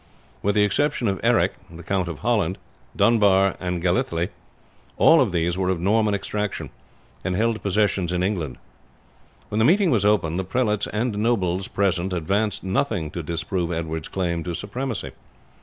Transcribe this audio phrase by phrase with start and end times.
[0.41, 2.57] With the exception of Eric, the Count of Holland,
[2.95, 4.29] Dunbar, and Galythly,
[4.97, 6.71] all of these were of Norman extraction,
[7.23, 8.57] and held possessions in England.
[9.49, 14.07] When the meeting was opened the prelates and nobles present advanced nothing to disprove Edward's
[14.07, 15.11] claim to supremacy.